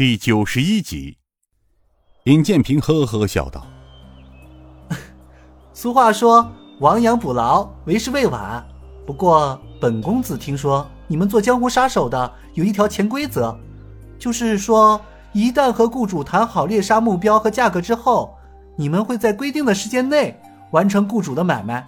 [0.00, 1.18] 第九十一集，
[2.24, 3.66] 尹建平呵呵笑道
[5.74, 8.66] ：“俗话说，亡羊补牢，为时未晚。
[9.06, 13.54] 不过，本公子听说你们做江湖杀手的有一条潜规则，
[14.18, 14.98] 就是说，
[15.34, 18.34] 一旦和雇主谈好猎杀目标和价格之后，
[18.76, 20.34] 你们会在规定的时间内
[20.70, 21.86] 完成雇主的买卖。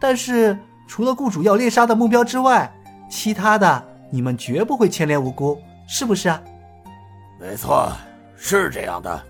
[0.00, 0.58] 但是，
[0.88, 2.74] 除了雇主要猎杀的目标之外，
[3.08, 5.56] 其他的你们绝不会牵连无辜，
[5.86, 6.42] 是不是啊？”
[7.42, 7.90] 没错，
[8.36, 9.22] 是这样的。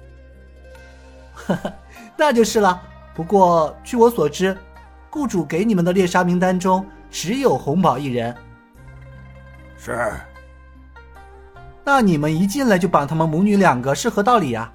[2.15, 2.79] 那就是了。
[3.15, 4.55] 不过据我所知，
[5.09, 8.37] 雇主给你们的猎杀名单中只有红宝一人。
[9.79, 10.13] 是。
[11.83, 14.71] 那你们一进来就绑他们母女两个是何道理呀？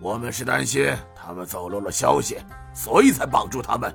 [0.00, 2.38] 我们是担心他们走漏了消息，
[2.74, 3.94] 所以才绑住他们。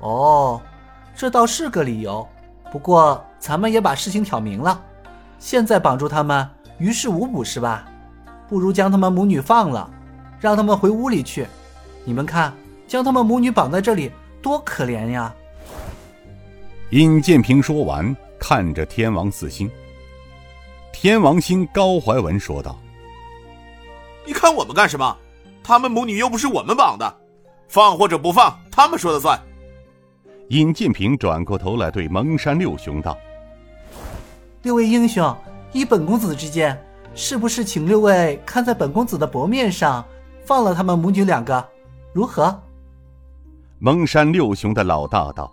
[0.00, 0.60] 哦，
[1.14, 2.28] 这倒是个理由。
[2.72, 4.82] 不过咱们也把事情挑明了，
[5.38, 6.48] 现在绑住他们。
[6.82, 7.88] 于事无补是吧？
[8.48, 9.88] 不如将他们母女放了，
[10.40, 11.46] 让他们回屋里去。
[12.04, 12.52] 你们看，
[12.88, 14.10] 将他们母女绑在这里，
[14.42, 15.32] 多可怜呀！
[16.90, 19.70] 尹建平说完，看着天王四星。
[20.92, 22.76] 天王星高怀文说道
[24.26, 25.16] ：“你看我们干什么？
[25.62, 27.16] 他们母女又不是我们绑的，
[27.68, 29.40] 放或者不放，他们说了算。”
[30.50, 33.16] 尹建平转过头来对蒙山六雄道
[34.62, 35.32] ：“六位英雄。”
[35.72, 36.78] 依本公子之见，
[37.14, 40.04] 是不是请六位看在本公子的薄面上，
[40.44, 41.66] 放了他们母女两个，
[42.12, 42.60] 如何？
[43.78, 45.52] 蒙山六雄的老大道：“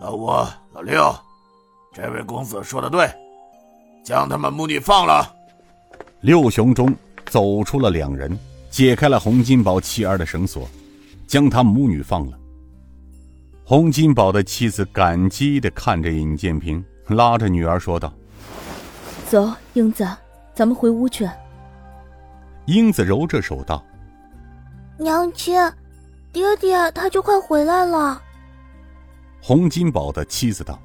[0.00, 0.26] 老五、
[0.72, 1.14] 老六，
[1.92, 3.10] 这位公子说的对，
[4.04, 5.34] 将他们母女放了。”
[6.20, 6.94] 六雄中
[7.26, 8.38] 走出了两人，
[8.70, 10.68] 解开了洪金宝妻儿的绳索，
[11.26, 12.38] 将他母女放了。
[13.64, 18.12] 洪金宝的妻子感激的看着尹建平，拉着女儿说道。
[19.30, 20.04] 走，英子，
[20.52, 21.30] 咱们回屋去。
[22.64, 23.80] 英子揉着手道
[24.98, 25.54] ：“娘亲，
[26.32, 28.20] 爹爹他就快回来了。”
[29.40, 30.76] 洪金宝的妻子道：“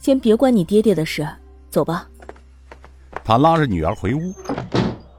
[0.00, 1.28] 先别管你爹爹的事，
[1.68, 2.08] 走吧。”
[3.22, 4.34] 他拉着女儿回屋，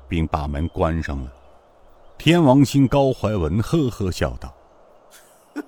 [0.10, 1.32] 并把门关上了。
[2.18, 4.52] 天王星高怀文呵呵笑道：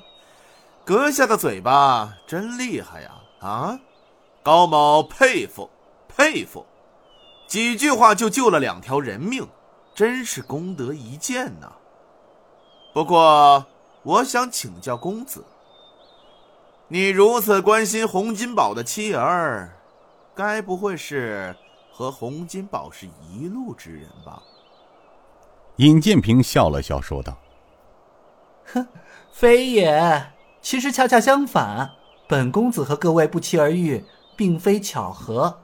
[0.82, 3.10] “阁下的嘴巴真厉害呀！
[3.40, 3.78] 啊，
[4.42, 5.68] 高某佩服。”
[6.16, 6.64] 佩服，
[7.46, 9.48] 几句话就救了两条人命，
[9.94, 11.72] 真是功德一件呐。
[12.92, 13.66] 不过，
[14.02, 15.44] 我想请教公子，
[16.86, 19.76] 你如此关心洪金宝的妻儿，
[20.34, 21.56] 该不会是
[21.92, 24.40] 和洪金宝是一路之人吧？
[25.76, 27.36] 尹建平笑了笑，说道
[28.72, 28.86] ：“哼，
[29.32, 30.32] 非也。
[30.62, 31.90] 其实恰恰相反，
[32.28, 34.04] 本公子和各位不期而遇，
[34.36, 35.58] 并非巧合。”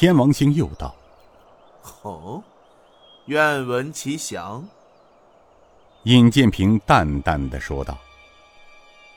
[0.00, 0.94] 天王星又道
[2.02, 2.40] ：“哦，
[3.24, 4.64] 愿闻其详。”
[6.06, 7.98] 尹建平淡淡的说道：“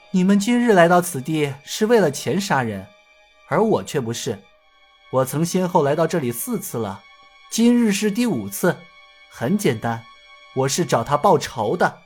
[0.09, 2.87] 你们今日来到此地是为了钱杀人，
[3.47, 4.41] 而我却不是。
[5.11, 7.03] 我曾先后来到这里四次了，
[7.51, 8.75] 今日是第五次。
[9.29, 10.03] 很简单，
[10.55, 12.01] 我是找他报仇的。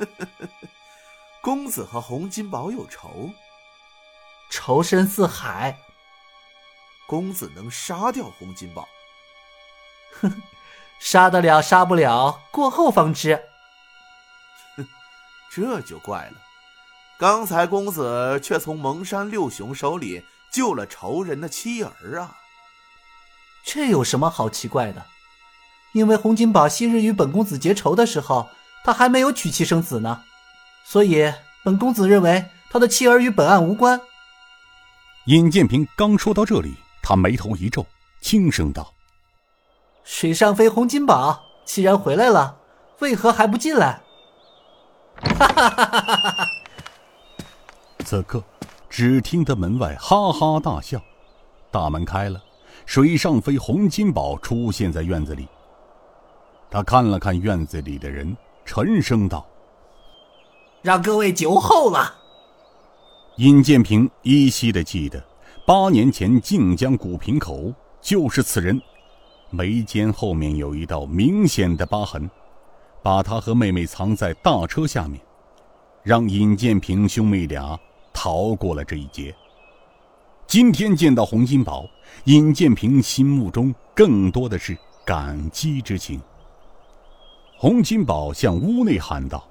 [1.40, 3.30] ”公子和洪金宝有仇，
[4.50, 5.78] 仇深似海。
[7.06, 8.88] 公子能杀掉洪金宝？
[10.20, 10.42] 哼，
[10.98, 13.40] 杀得了，杀不了，过后方知。
[14.76, 14.86] 哼，
[15.50, 16.32] 这就怪了。
[17.18, 22.36] 刚才公子却从蒙山六雄手里救了仇人的妻儿啊！
[23.64, 25.06] 这有什么好奇怪的？
[25.92, 28.50] 因为洪金宝昔日与本公子结仇的时候，
[28.84, 30.24] 他还没有娶妻生子呢，
[30.84, 31.32] 所以
[31.64, 34.00] 本公子认为他的妻儿与本案无关。
[35.24, 36.76] 尹建平刚说到这里。
[37.08, 37.86] 他眉头一皱，
[38.20, 38.92] 轻声道
[40.02, 42.58] ：“水上飞洪金宝，既然回来了，
[42.98, 44.00] 为何还不进来？”
[45.38, 46.48] 哈哈哈哈哈哈！
[48.04, 48.42] 此刻，
[48.90, 51.00] 只听得门外哈哈大笑，
[51.70, 52.42] 大门开了，
[52.86, 55.46] 水上飞洪金宝出现在院子里。
[56.68, 59.46] 他看了看院子里的人，沉声道
[60.82, 62.16] ：“让各位久候了。”
[63.38, 65.22] 尹建平依稀的记得。
[65.66, 68.80] 八年前，靖江古平口就是此人，
[69.50, 72.30] 眉间后面有一道明显的疤痕，
[73.02, 75.20] 把他和妹妹藏在大车下面，
[76.04, 77.76] 让尹建平兄妹俩
[78.12, 79.34] 逃过了这一劫。
[80.46, 81.84] 今天见到洪金宝，
[82.26, 86.22] 尹建平心目中更多的是感激之情。
[87.58, 89.44] 洪金宝向屋内喊道：“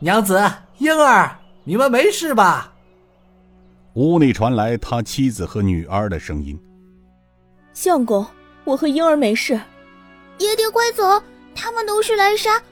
[0.00, 0.42] 娘子，
[0.78, 2.72] 婴儿，你们没事吧？”
[3.96, 6.58] 屋内传来他妻子和女儿的声音，
[7.72, 8.26] 相公，
[8.64, 9.58] 我和婴儿没事。
[10.36, 11.02] 爹爹快走，
[11.54, 12.62] 他们都是来杀。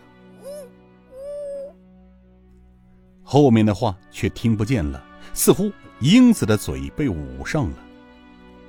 [3.23, 7.77] 后面的话却听不见了，似乎英子的嘴被捂上了。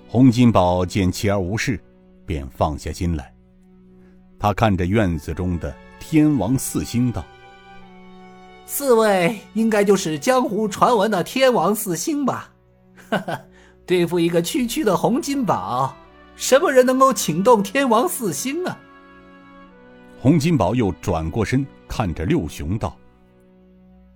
[0.07, 1.77] 洪金宝见妻儿无事，
[2.25, 3.35] 便放下心来。
[4.39, 7.21] 他看着院子中的天王四星道
[8.65, 12.51] ：“四位应该就是江湖传闻的天王四星吧？
[13.09, 13.41] 哈哈，
[13.85, 15.95] 对付一个区区的洪金宝，
[16.35, 18.77] 什么人能够请动天王四星啊？”
[20.19, 22.97] 洪金宝又转过身看着六雄道：“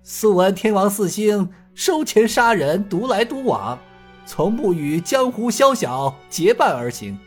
[0.02, 3.78] 素闻天王四星收钱杀人，独来独往。”
[4.26, 7.18] 从不与江湖宵小结伴而行，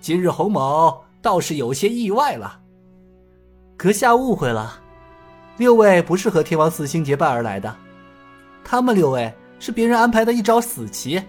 [0.00, 2.58] 今日洪某倒是有些意外了。
[3.76, 4.80] 阁下误会了，
[5.60, 7.76] 六位不是和天王四星结伴而来的，
[8.64, 11.22] 他们六位是别人安排的一招死棋。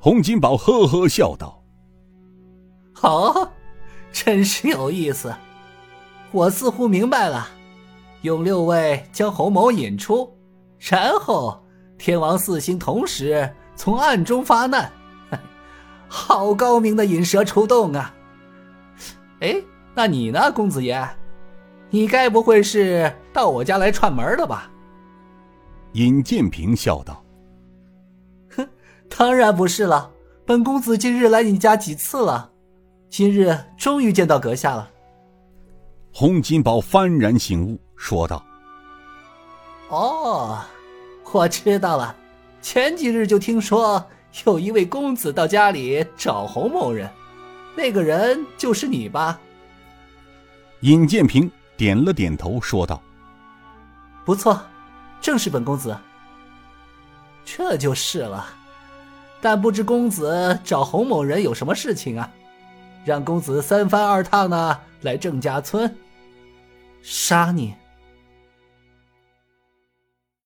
[0.00, 1.62] 洪金宝呵呵笑道
[2.92, 3.52] ：“好，
[4.12, 5.32] 真是有意思。
[6.32, 7.48] 我似乎明白了，
[8.22, 10.28] 用六位将洪某引出，
[10.80, 11.64] 然后
[11.98, 13.48] 天王四星同时。”
[13.78, 14.90] 从暗中发难，
[16.08, 18.12] 好高明的引蛇出洞啊！
[19.38, 19.54] 哎，
[19.94, 21.08] 那你呢，公子爷？
[21.90, 24.70] 你该不会是到我家来串门的吧？
[25.92, 27.24] 尹建平笑道
[28.54, 28.68] ：“哼，
[29.08, 30.10] 当然不是了。
[30.44, 32.50] 本公子今日来你家几次了，
[33.08, 34.90] 今日终于见到阁下了。”
[36.12, 38.44] 洪金宝幡然醒悟，说道
[39.88, 40.58] ：“哦，
[41.32, 42.14] 我知道了。”
[42.60, 44.04] 前几日就听说
[44.44, 47.08] 有一位公子到家里找洪某人，
[47.76, 49.38] 那个人就是你吧？
[50.80, 53.00] 尹建平点了点头，说道
[54.26, 54.60] ：“不错，
[55.20, 55.96] 正是本公子。
[57.44, 58.44] 这就是了。
[59.40, 62.28] 但不知公子找洪某人有什么事情啊？
[63.04, 65.96] 让公子三番二趟的来郑家村，
[67.00, 67.74] 杀你！”